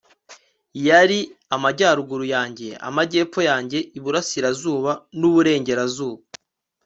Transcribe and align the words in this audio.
Yari 0.87 1.19
Amajyaruguru 1.55 2.25
yanjye 2.35 2.67
Amajyepfo 2.87 3.39
yanjye 3.49 3.77
Iburasirazuba 3.97 4.91
nUburengerazuba 5.19 6.23